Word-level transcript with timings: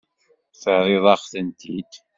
Terriḍ-aɣ-tent-id. 0.61 1.91